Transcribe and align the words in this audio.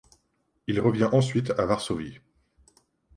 Il 0.65 0.79
revient 0.81 1.09
ensuite 1.11 1.51
à 1.59 1.67
Varsovie. 1.67 2.21